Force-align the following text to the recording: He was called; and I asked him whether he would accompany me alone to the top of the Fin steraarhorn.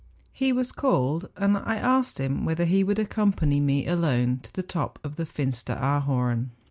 He 0.31 0.51
was 0.51 0.71
called; 0.71 1.29
and 1.37 1.55
I 1.57 1.75
asked 1.75 2.19
him 2.19 2.43
whether 2.43 2.65
he 2.65 2.83
would 2.83 2.97
accompany 2.97 3.59
me 3.59 3.85
alone 3.85 4.39
to 4.39 4.51
the 4.51 4.63
top 4.63 4.97
of 5.03 5.15
the 5.15 5.27
Fin 5.27 5.51
steraarhorn. 5.51 6.49